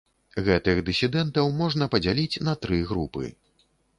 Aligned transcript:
Гэтых 0.45 0.79
дысідэнтаў 0.87 1.51
можна 1.59 1.87
падзяліць 1.95 2.41
на 2.47 2.57
тры 2.65 2.81
групы. 2.93 3.31